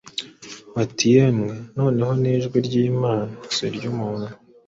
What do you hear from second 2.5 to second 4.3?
ry’Imana, si iry’umuntu!”